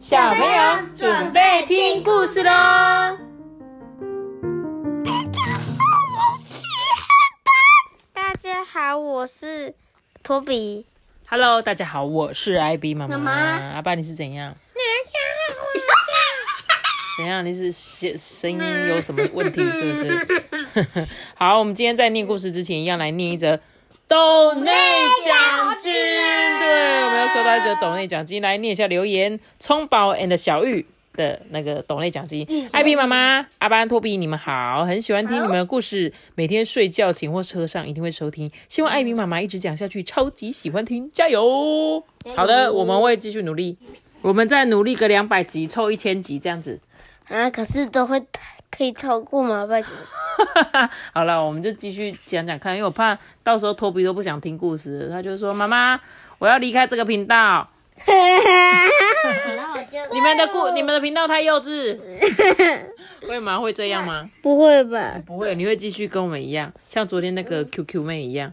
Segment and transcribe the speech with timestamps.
[0.00, 2.50] 小朋友准备听故事喽！
[8.14, 9.74] 大家好，我是
[10.22, 10.86] 托比。
[11.28, 13.18] Hello，大家好，我是艾比妈妈。
[13.18, 13.32] 妈妈
[13.74, 14.56] 阿爸，你是怎样？
[17.18, 17.44] 怎样？
[17.44, 18.58] 你是声声音
[18.88, 19.70] 有什么问题？
[19.70, 20.26] 是不是？
[21.36, 23.60] 好，我们今天在念故事之前，一样来念一则
[27.60, 29.38] 一则斗内奖金，来念一下留言。
[29.58, 32.46] 葱宝 and 小玉的那个斗内奖金。
[32.72, 38.50] 艾比妈妈、阿班、托比，你们好，很喜欢听你们的故事，每天睡觉前或车上一定会收听。
[38.68, 42.02] 希望艾比妈妈一直讲下去，超级喜欢听，加油！
[42.34, 43.76] 好的，我们会继续努力。
[44.22, 46.80] 我们再努力个两百集，凑一千集这样子。
[47.28, 48.22] 啊，可是都会
[48.70, 49.66] 可以超过吗？
[49.66, 49.90] 拜托。
[51.12, 56.00] 好了，我们就继续讲讲看，因为我怕到时候托比都不想听故事，他就说：“妈妈，
[56.38, 57.68] 我要离开这个频道，
[58.06, 61.98] 然后我就你们的故你们的频道太幼稚。”
[63.28, 63.58] 会吗？
[63.58, 64.30] 会这样吗？
[64.40, 65.20] 不会吧？
[65.26, 68.50] 不会，你会继续跟我们一样，像昨天那个 QQ 妹一样，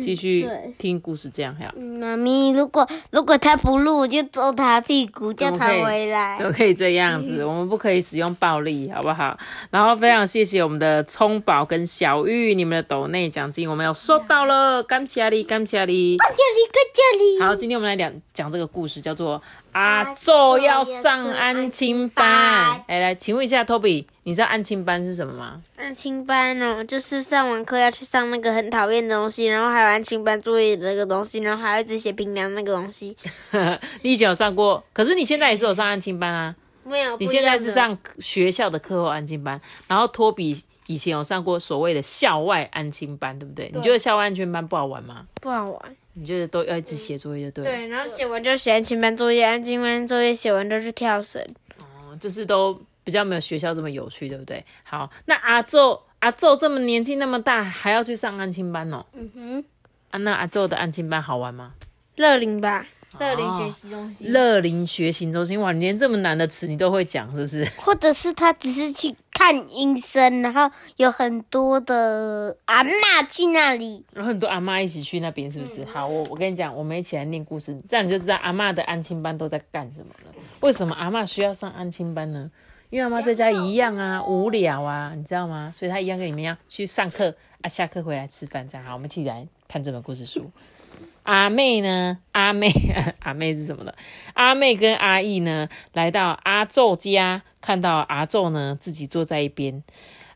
[0.00, 6.36] 继续对听故事这样，还有妈咪，如果如果他不录，我就揍他屁股，叫他回来。
[6.38, 9.36] 怎么可以这样子， 我们不可以使用暴力，好不好？
[9.70, 16.16] 然后非常谢谢我们的葱宝跟小玉，你们的抖内奖金我们有收到了，感谢你，感谢你。
[16.16, 17.40] 这里跟这里。
[17.40, 22.82] 好，今天我们来讲讲这个故事，叫做阿昼要上安亲班。
[22.86, 25.62] 哎，来，请问一下，Toby，你知道安亲班是什么吗？
[25.76, 33.16] 安亲班哦，就是上完课要去上那个很讨厌的东西，然后还有安亲班作业的那个东西，然后还要一直写评量那个东西。
[34.02, 36.54] 你以前有上过，可是你现在也是有上安亲班啊。
[36.84, 43.70] 没有，你现在是上学校的课后安亲班，然后托比以前有上过所谓的校外安亲班，对不对？
[43.74, 45.26] 你觉得校外安亲班不好玩吗？
[45.40, 45.96] 不好玩。
[46.12, 47.70] 你觉得都要一直写作业，就对了。
[47.70, 51.42] 对，然后写完就写安亲班作业，安亲班作业写完就是跳绳。
[51.78, 54.64] 哦就是都比较没有学校这么有趣，对不对？
[54.82, 59.04] 好，那阿宙阿宙这么年纪那么大，还要去上安亲班哦。
[59.12, 59.64] 嗯哼，
[60.10, 61.74] 啊，那阿宙的安亲班好玩吗？
[62.16, 62.86] 乐龄吧，
[63.18, 67.64] 乐龄学习中心，乐龄学习中心，哇，你连这么难的词你都会讲，是不是？
[67.76, 74.04] 或者是他只是去看医生，然后有很多的阿嬷去那里。
[74.12, 75.84] 然后很多阿妈一起去那边，是不是？
[75.86, 80.32] 好，我我跟你讲，我们一起来念故事，这样你就知道阿妈的安亲班都在干什么了。
[80.60, 82.48] 为什么阿妈需要上安亲班呢？
[82.94, 85.68] 因为阿妈在家一样啊，无聊啊，你知道吗？
[85.74, 88.94] 所以她一样跟你们一样去上课啊，下课回来吃饭，这样好。
[88.94, 90.48] 我们一起来看这本故事书。
[91.24, 92.16] 阿妹呢？
[92.30, 92.70] 阿妹，
[93.18, 93.92] 阿妹是什么呢？
[94.34, 99.82] 阿妹跟阿义呢，来到阿宙家，看到阿宙呢自己坐在一边，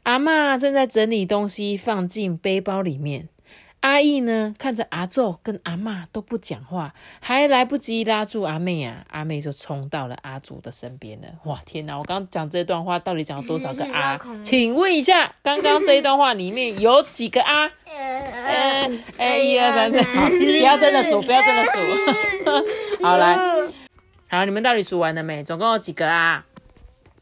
[0.03, 3.29] 阿嬷正在整理东西放进背包里面。
[3.81, 11.29] 阿义呢，看着阿宙跟阿妈都不讲话，还来不及拉住阿妹啊，阿妹就冲到了阿祖的身边了。
[11.45, 11.97] 哇，天哪！
[11.97, 14.33] 我刚刚讲这段话，到底讲了多少个阿绕口？
[14.33, 17.71] 令请问一下，刚刚这一段话里面有几个啊？
[17.87, 21.79] 呃呃，哎，一二三四，好，不要真的数，不要真的数。
[23.01, 23.37] 好，来，
[24.29, 25.45] 好，你们到底数完了没？
[25.45, 26.45] 总共有几个啊？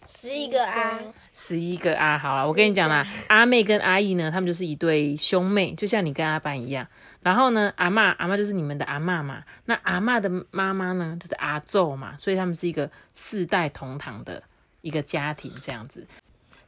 [0.06, 1.00] 十一个啊，
[1.38, 6.86] 十一个啊，好了，我跟你讲啦，阿妹跟阿姨呢，他们就是一对兄妹，就像你跟阿班一样。
[7.22, 14.42] 然后呢，阿嬷阿嬷就是你们的阿嬷嘛，那阿嬷的妈妈呢，就是阿宙嘛，所以他们是一个四代同堂的
[14.80, 16.06] 一个家庭这样子。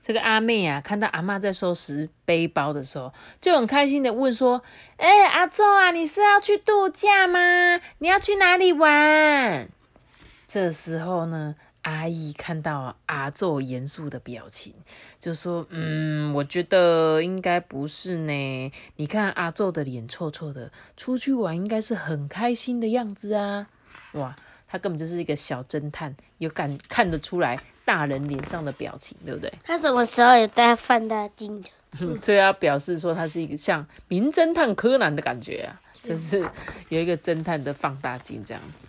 [0.03, 4.63] 这个阿妹啊，看到阿嬷在收拾背包的时候，就很开心的问说
[4.99, 7.81] ：“哎、阿宙啊，你是要去度假吗？
[7.99, 9.67] 你要去哪里玩？”
[10.47, 11.55] 这时候呢，
[11.89, 14.75] 阿姨看到阿宙严肃的表情，
[15.19, 18.73] 就说：“嗯，我觉得应该不是呢。
[18.97, 23.69] 你看阿宙的脸臭臭的，出去玩应该是很开心的样子啊！
[24.13, 24.37] 哇，
[24.69, 29.51] 他根本就是一个小侦探，有敢看得出来大人脸上的表情，对不对？
[29.65, 31.71] 他什么时候有戴放大镜的？
[32.21, 36.47] 这要表示说他是一个像名侦探柯南的感觉啊，就是
[36.91, 38.87] 有一个侦探的放大镜这样子。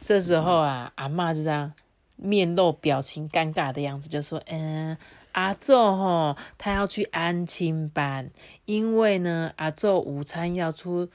[0.00, 1.72] 这时候啊，阿嬷就这样
[2.16, 4.96] 面露表情尴尬的样子，就说：“嗯，
[5.32, 8.30] 阿宙吼，他要去安亲班，
[8.64, 11.08] 因为呢，阿宙午餐要出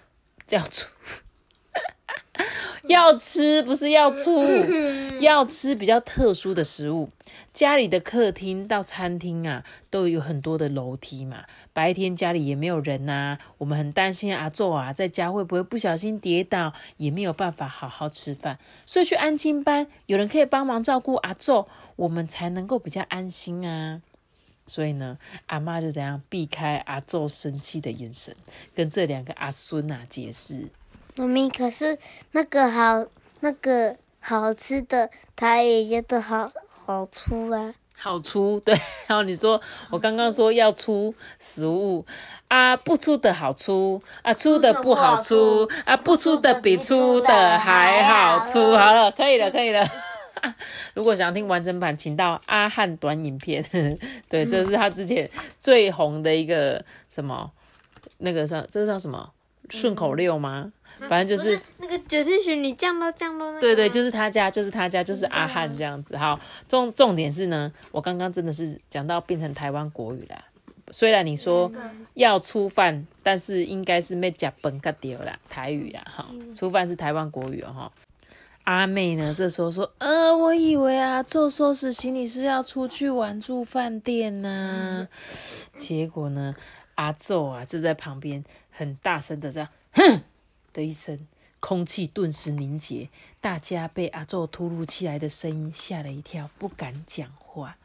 [0.49, 0.87] 要出
[2.87, 4.43] 要吃，不是要出，
[5.21, 7.09] 要吃比较特殊的食物。
[7.53, 11.43] 家里的客厅到餐厅啊，都有很多的楼梯嘛。
[11.73, 18.57] 白天家里也没有人呐、我们很担心阿宙啊，在家会不会不小心跌倒，也没有办法好好吃饭。
[18.85, 24.01] 所以去安亲班，有人可以帮忙照顾阿宙，我们才能够比较安心啊。
[24.65, 28.33] 所以呢，阿妈就怎样避开阿宙生气的眼神，
[28.73, 30.69] 跟这两个阿孙啊解释。
[31.15, 31.97] 妈咪，可是
[32.31, 33.05] 那个好，
[33.41, 37.73] 那个好吃的，它也觉得好好粗啊。
[37.97, 38.73] 好粗，对。
[39.07, 42.05] 然后你说我刚刚说要出食物
[42.47, 48.75] 啊，不出的好粗啊，出的不好粗啊，不出的比出的还好粗。
[48.75, 49.85] 好了，可以了，可以了。
[50.95, 53.63] 如果想听完整版，请到阿汉短影片。
[54.27, 55.29] 对，这是他之前
[55.59, 57.51] 最红的一个什么
[58.17, 59.29] 那个叫这叫什么
[59.69, 60.71] 顺口溜吗？
[61.09, 63.59] 反正就是那个九天玄女降落降落那个。
[63.59, 66.15] 对对，就是他家，就是他家，就是阿汉这样子。
[66.15, 70.45] 好，重重点是呢，我刚刚真的是讲到变成台湾国语啦。
[70.91, 71.71] 虽然你说
[72.15, 77.91] 要粗饭，但是应该是没讲本格丢啦，台语啦，哈，粗饭是台湾国语哦，哈。
[78.65, 85.07] 阿妹呢，这时候说，呃，我以为啊，做收拾行李是要出去玩住饭店呢，
[85.75, 86.53] 结果呢，
[86.95, 90.21] 阿宙啊就在旁边很大声的这样，哼。
[90.73, 91.19] 的一声，
[91.59, 93.09] 空气顿时凝结，
[93.39, 97.77] 大家被阿宙突如其来的声音吓了一跳，不敢讲话。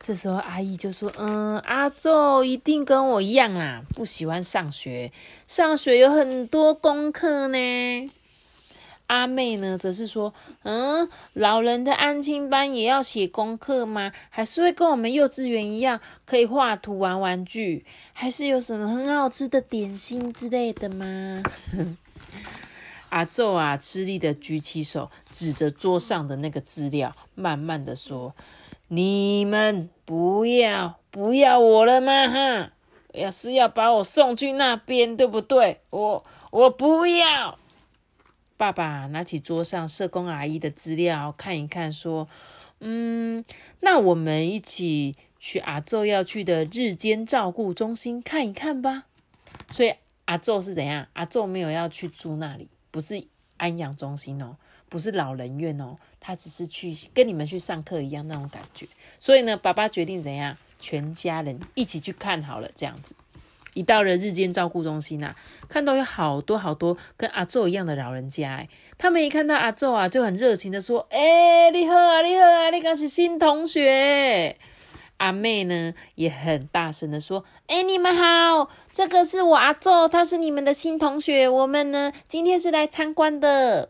[0.00, 5.12] 这时候阿姨就说：“嗯，阿宙一定跟我一样啦，不喜欢上学，
[5.46, 8.10] 上学有很多功课呢。”
[9.06, 10.32] 阿妹呢，则是说
[10.64, 14.10] ：“嗯，老人的安亲班也要写功课吗？
[14.30, 17.84] 还是会跟我们幼稚园一样，可以画图玩玩具？
[18.14, 21.42] 还是有什么很好吃的点心之类的吗？”
[23.10, 28.34] 阿宙啊，吃力的举起手，指着桌上的那个资料，慢慢的说
[28.88, 32.28] ：“你们不要不要我了吗？
[32.28, 32.72] 哈，
[33.12, 35.80] 要是要把我送去那边，对不对？
[35.90, 37.56] 我我不要。”
[38.56, 42.28] 爸爸拿起桌上社工阿姨的资料看一看，说
[42.80, 43.44] ：“嗯，
[43.80, 49.04] 那我们一起去阿宙要去的日间照顾中心看一看吧。”
[49.68, 49.94] 所以
[50.26, 51.06] 阿宙是怎样？
[51.14, 52.68] 阿宙没有要去住那里。
[52.90, 53.26] 不是
[53.56, 54.56] 安养中心哦，
[54.88, 58.86] 不是老人院哦，他只是去跟你们去上课一样那种感觉。
[59.18, 62.70] 所以呢，爸爸决定怎样，全家人一起去看好了。
[62.74, 63.16] 这样子，
[63.74, 65.34] 一到了日间照顾中心啊，
[65.68, 74.56] 看到有好多好多跟阿宙一样的老人家，哎，他们一看到阿宙啊，就很热情的说：“哎，你好啊，你好啊，你刚是新同学。”
[75.18, 81.48] 阿妹呢也很大声的说：“哎，你们好，这个是我阿宙，他是你们的新同学。
[81.48, 83.88] 我们呢今天是来参观的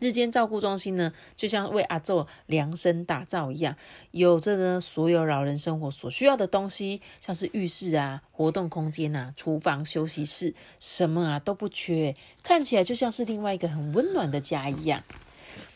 [0.00, 3.74] 日间照顾中心呢，就像为阿宙量身打造一样，
[4.10, 15.02] 有着呢所有老人生活所需要的东西，像是浴室啊、活动空间啊、厨房、休息室，什么啊都不缺，看起来就像是另外一个很温暖的家一样。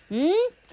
[0.08, 0.30] 嗯。”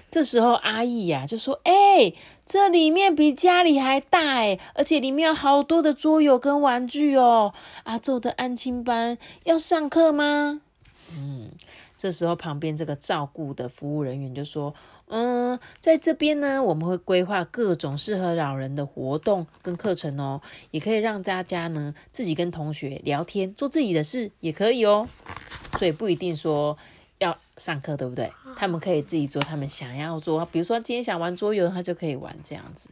[0.08, 2.14] 这时候阿义呀就说：“哎，
[2.46, 7.52] 这里面比家里还大哎，而且里面有好多的桌游跟玩具哦。
[7.82, 10.62] 阿宙的安亲班要上课吗？”
[11.12, 11.50] 嗯，
[11.96, 14.72] 这时候旁边这个照顾的服务人员就说
[15.08, 20.40] ：“嗯，在这边呢，我们会规划各种适合老人的活动跟课程哦，
[20.70, 25.06] 也可以让大家呢自己跟同学聊天，做自己的事也可以哦。
[25.78, 26.78] 所以不一定说。”
[27.56, 28.32] 上课对不对？
[28.56, 32.90] 他们可以自己做他们想要做，比如说今天想玩桌游，他就可以玩这样子。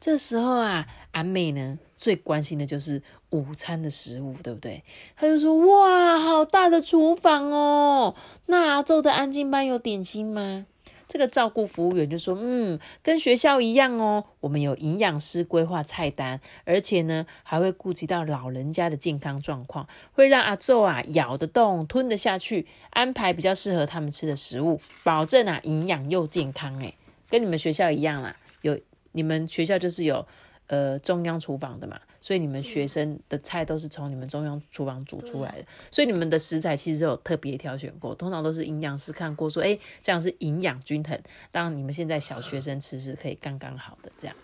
[0.00, 4.84] 这时候啊，阿妹呢最关心的就是午餐的食物，对不对？
[5.16, 8.14] 他就说：“哇，好大的厨房哦！
[8.46, 10.66] 那阿昼的安静班有点心吗？”
[11.08, 26.78] 这个照顾服务员就说：“嗯，跟学校一样哦，我们有营养师规划菜单，而且呢，还会顾及到老人家的健康状况，会让阿昼啊咬得动、吞得下去，安排比较适合他们吃的食物，保证啊营养又健康。
[26.80, 26.94] 诶，
[27.30, 28.78] 跟你们学校一样啦，有
[29.12, 30.26] 你们学校就是有
[30.66, 41.18] 呃中央厨房的嘛。”所以你们学生的菜都是从你们中央厨房煮出来的，所以你们的食材其实有特别挑选过，通常都是营养师看过，说哎这样是营养均衡，
[41.50, 44.36] 当你们现在小学生吃是可以刚刚好的这样。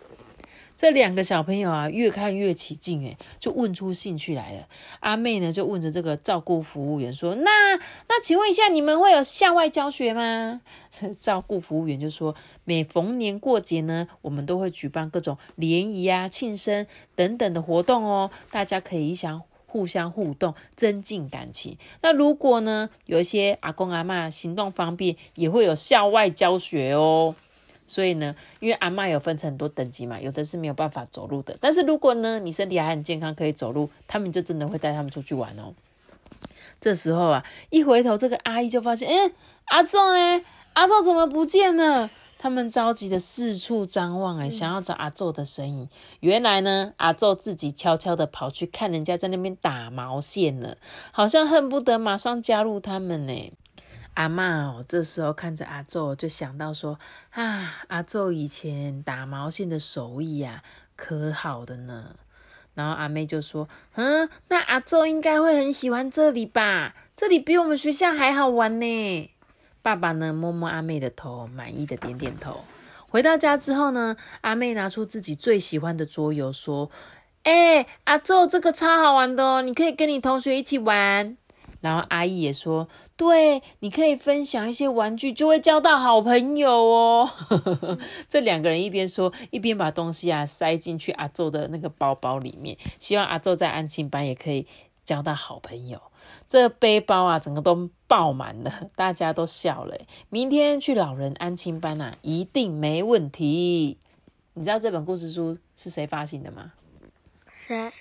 [0.76, 4.66] 这两个小朋友啊，越看越起劲，诶，就问出兴趣来了。
[5.00, 7.76] 阿妹呢，就问着这个照顾服务员说：“那
[8.08, 10.60] 那，请问一下，你们会有校外教学吗？”
[11.18, 21.76] 照顾服务员就说：“每逢年过节呢，我们都会举办各种联谊啊、庆生等等的活动哦，大家可以相互相互动，增进感情。
[22.02, 27.36] 那如果呢，有一些阿公阿妈行动方便，也会有校外教学哦。”
[27.86, 31.56] 所以呢，因为阿妈有分成很多等级嘛，有的是没有办法走路的。
[31.60, 35.74] 但是如果呢，你身体还很健康，可以走路，他们就真的会带他们出去玩哦。
[36.80, 39.32] 这时候啊，一回头，这个阿姨就发现，哎，
[39.66, 40.44] 阿仲呢？
[40.74, 42.10] 阿仲怎么不见了？
[42.36, 45.88] 他们着急的四处张望，哎，想要找阿宙的身影。
[46.20, 50.76] 原来呢，阿宙自己悄悄的跑去看人家在那边打毛线了，
[51.10, 53.52] 好像恨不得马上加入他们呢。
[54.14, 56.98] 阿妈哦，这时候看着阿宙，就想到说
[57.30, 60.62] 啊，阿宙以前打毛线的手艺呀、
[60.96, 62.16] 可好的呢。
[62.74, 66.94] 然后阿妹就说：“嗯，那阿宙应该会很喜欢这里吧？
[67.14, 69.30] 这里比我们学校还好玩呢。”
[69.80, 72.64] 爸爸呢摸摸阿妹的头，满意的点点头。
[73.08, 76.90] 回到家之后呢，阿妹拿出自己最喜欢的桌游，说
[77.44, 81.36] ：“哎、阿宙，这个超好玩的哦，你可以跟你同学一起玩。”
[81.80, 87.30] 然后阿姨也说：“对，你可以分享一些玩具，就会交到好朋友哦。
[88.28, 94.66] ”这两个人一边说，一边把东西啊塞进去阿宙的那个包包里面，希望阿宙在安亲班也可以
[95.04, 96.02] 交到好朋友。
[96.48, 99.96] 这背包啊，整个都爆满了，大家都笑了。
[100.28, 103.98] 明天去老人安亲班啊，一定没问题。
[104.54, 106.72] 你知道这本故事书是谁发行的吗？
[107.66, 107.92] 谁？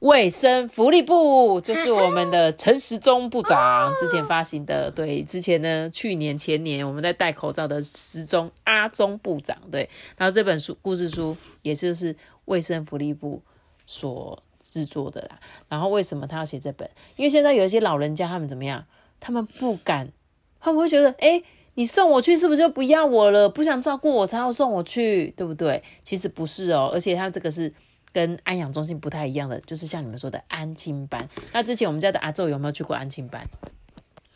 [0.00, 4.90] 卫生福利部就是我们的陈时中部长之前发行的。
[4.90, 12.16] 对，之前呢，去年前年我们在戴口罩的时中阿中部长，对，然后这本书故事书也就是
[12.46, 13.42] 卫生福利部
[13.84, 15.38] 所制作的啦。
[15.68, 16.88] 然后为什么他要写这本？
[17.16, 18.86] 因为现在有一些老人家他们怎么样？
[19.20, 20.10] 他们不敢，
[20.60, 21.42] 他们会觉得，哎，
[21.74, 23.50] 你送我去是不是就不要我了？
[23.50, 25.82] 不想照顾我才要送我去，对不对？
[26.02, 27.70] 其实不是哦，而且他这个是。
[28.12, 31.28] 跟安养中心不太一样的，就是像你们说的安亲班。
[31.52, 33.44] 那之前我们家的阿昼有没有去过安亲班？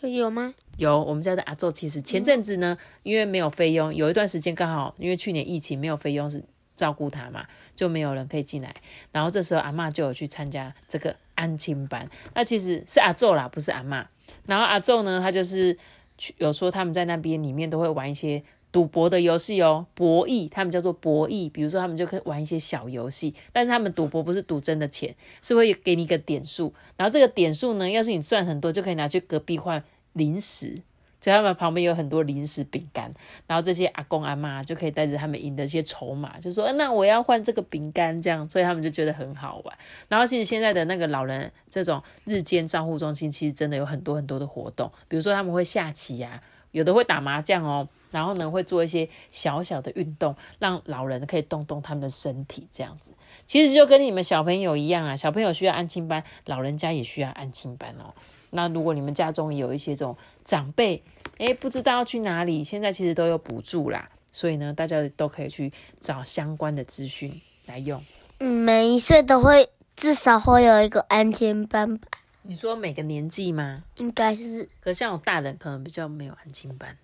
[0.01, 0.55] 有吗？
[0.77, 6.45] 有，我们家的阿昼其实前阵子呢，因为没有费用，有一段时间刚好因为去年疫情没有费用是
[6.77, 8.75] 照顾他嘛，就没有人可以进来。
[9.11, 14.07] 然后这时候阿妈就有去参加这个安亲班，那其实是阿昼啦，不是阿妈。
[14.47, 15.77] 然后阿昼呢，他就是
[16.19, 18.43] 去有说他们在那边里面都会玩一些。
[18.75, 21.49] 赌博的游戏哦，博弈，他们叫做博弈。
[21.49, 29.81] 比如说，他们就可以玩一些小游戏，但是他们赌博不是赌真的钱，是会给你一个点数，然后这个点数呢，要是你赚很多，就可以拿去隔壁换
[30.15, 30.83] 零食。
[31.21, 33.15] 所以他们旁边有很多零食饼干，
[33.47, 39.79] 然后这些阿公阿妈就可以带着他们赢的一些筹码，就说：“那我要换这个饼干。”这样，所以他们就觉得很好玩。
[40.09, 46.43] 然后其实现在的那个老人这种日间照护中心，其实真的有很多很多的活动，比如说他们会下棋呀、
[46.75, 47.89] 有的会打麻将哦。
[48.11, 53.13] 然后呢，会做一些小小的运动，让老人可以动动他们的身体，这样子。
[53.45, 58.15] 其实就跟你们小朋友一样啊，小朋友需要安亲班，老人家也需要安亲班哦。
[58.51, 61.03] 那如果你们家中有一些这种长辈，
[61.39, 68.01] 诶，不知道要去哪里，现在其实都有补助啦，所以呢，大家都可以去找相关的资讯来用。
[68.39, 72.07] 每一岁都会至少会有一个安亲班吧？
[72.47, 73.83] 你说每个年纪吗？
[73.97, 74.69] 应该是。
[74.81, 76.97] 可像我大人可能比较没有安亲班。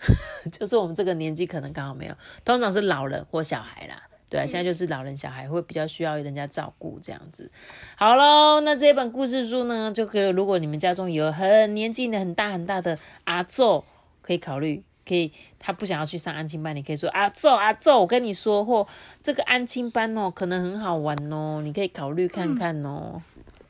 [0.52, 2.14] 就是我们这个年纪可能刚好没有，
[2.44, 4.02] 通常是老人或小孩啦。
[4.30, 7.50] 对啊，现在就是老人小孩会比较需要人家照顾这样子。
[7.96, 13.82] 好喽，那这本故事书呢，就可以如果你们家中有很年纪的很大很大的阿宙，
[14.22, 18.86] 可以考虑，可以他不想要去上安亲班，你可以说阿宙阿宙，我跟你说，或
[19.22, 23.20] 这个安亲班哦，可能很好玩哦，你可以考虑看看哦。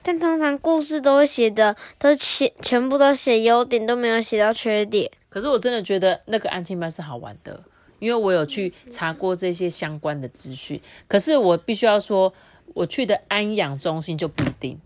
[0.08, 5.10] 但通常故事都会写的，都写全部都写优点，都没有写到缺点。
[5.28, 7.62] 可是我真的觉得那个安亲班是好玩的，
[7.98, 10.80] 因为我有去查过这些相关的资讯。
[11.06, 12.32] 可是我必须要说，
[12.72, 14.80] 我去的安养中心就不一定，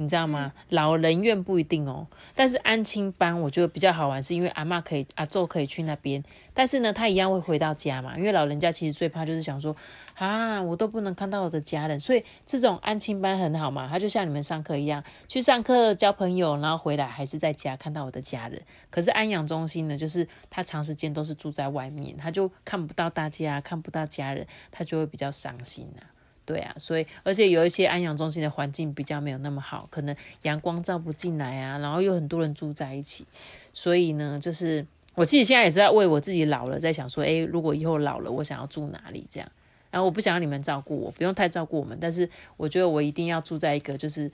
[0.00, 0.52] 你知道吗？
[0.68, 2.06] 老人院不一定哦。
[2.36, 6.22] 但是安亲班我觉得比较好玩，是因为阿妈可以、阿宙可以去那边，
[6.54, 8.16] 但是呢，他一样会回到家嘛。
[8.16, 9.74] 因为老人家其实最怕就是想说，
[10.14, 13.88] 啊，我都不能看到我的家人，所以这种安亲班很好嘛。
[13.88, 18.62] 他就像你们上课一样，去上课交朋友，然后回来还是在家看到我的家人。
[18.90, 26.06] 可是安养中心呢，就是他长时间都是住在外面，他就看不到大家，看不到家人，他就会比较伤心啊。
[26.48, 33.26] 对啊，所以而且有一些安养中心的环境比较没有那么好，可能阳光照不进来啊，然后有很多人住在一起，
[33.74, 39.52] 所以呢，就是我自己现在也是在为我自己老了在想说，诶，如果以后老了，我想要住哪里这样。
[39.90, 42.26] 然后我不想要你们照顾我，不用太照顾我们，但是
[42.56, 44.32] 我觉得我一定要住在一个就是，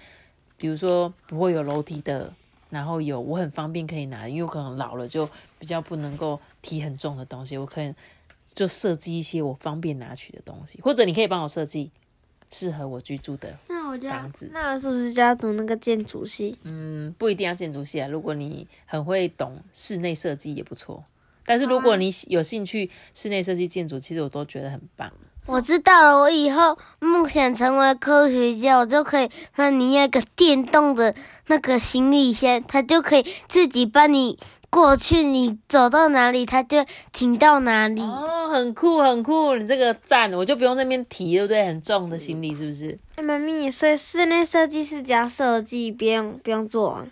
[0.57, 2.33] 比如说不会有楼梯的，
[2.71, 5.29] 然后有我很方便可以拿，因为我可能老了就
[5.59, 7.93] 比较不能够提很重的东西，我可能
[8.55, 11.91] 就设计一些我方便拿取的东西，或者你可以帮我设计
[12.55, 13.53] 适合我居住的。
[13.69, 16.57] 那我就要房子那我是不是就要读那个建筑系？
[16.63, 21.03] 嗯，不一定要建筑系啊，如果你很会懂室内设计也不错。
[21.45, 25.11] 但是如果你有兴趣室内设计建筑，其实我都觉得很棒。
[25.47, 31.15] 我知道了，我以后梦想成为科学家，我就可以帮你要一个电动的
[31.49, 34.39] 那个行李箱，它就可以自己帮你
[34.75, 38.03] 过去，你走到哪里，它就停到哪里。
[38.03, 41.65] 哦，很酷很酷，你这个赞，我就不用那边提，对不对？
[41.65, 42.99] 很重的行李是不是？
[43.15, 47.07] 哎，妈咪，所以室内设计是只要设计，不用不用做啊。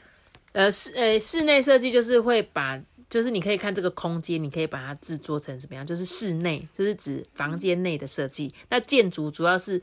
[0.51, 2.77] 呃，室呃室内设计就是会把
[3.09, 5.87] 就是你可以看这个空间，你可以把它制作成怎么样？
[5.87, 8.53] 就是室内，就是指房间内的设计。
[8.71, 9.81] 那建筑主要是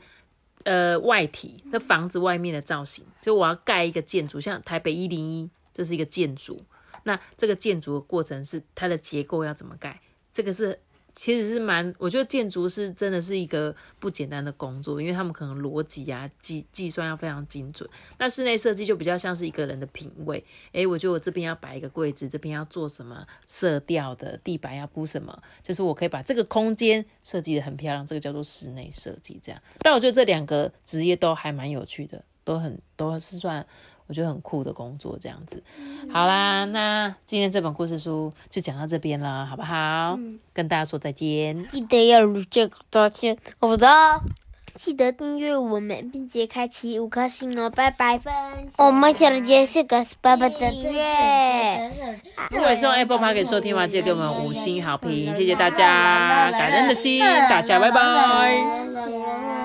[0.64, 3.02] 呃外体，那房子外面的造型。
[3.22, 6.60] 就我要盖一个建筑，像台北一零一，这是一个建筑。
[7.04, 10.00] 那这个建筑的过程是它的结构要怎么盖？
[10.32, 10.78] 这个是。
[11.12, 17.86] 其实是蛮，我觉得建筑是真的是一个不简单的工作，因为他们可能逻辑啊、计计算要非常精准。
[18.16, 29.38] 那室内设计就比较像是一个人的品味，诶，我觉得我这边要摆一个柜子，这边要做什么色调的地板要铺什么，就是我可以把这个空间设计的很漂亮，这个叫做室内设计。
[29.42, 33.66] 这样，但我觉得这两个职业都还蛮有趣的，都很都是算。
[34.10, 35.62] 我觉得很酷的工作，这样子。
[36.12, 40.18] 好啦，那今天这本故事书就讲到这边了，好不好？
[40.52, 41.68] 跟大家说再见。
[41.68, 43.86] 记得要如这个道歉，好的。
[44.74, 48.18] 记得订阅我们，并且开启五颗星哦，拜拜。
[48.18, 48.32] 分
[48.78, 51.90] 我们小姐是个爸爸的订阅。
[52.50, 59.59] 如果是用 Apple Park 给收听的话，记得给我们五星好评，谢谢大家，感恩的心，大家拜拜。